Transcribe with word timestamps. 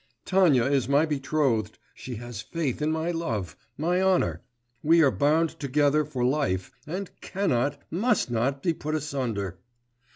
Tanya 0.25 0.63
is 0.63 0.89
my 0.89 1.05
betrothed, 1.05 1.77
she 1.93 2.15
has 2.15 2.41
faith 2.41 2.81
in 2.81 2.91
my 2.91 3.11
love, 3.11 3.55
my 3.77 4.01
honour, 4.01 4.41
we 4.81 5.03
are 5.03 5.11
bound 5.11 5.51
together 5.59 6.03
for 6.05 6.25
life, 6.25 6.71
and 6.87 7.11
cannot, 7.21 7.79
must 7.91 8.31
not, 8.31 8.63
be 8.63 8.73
put 8.73 8.95
asunder. 8.95 9.59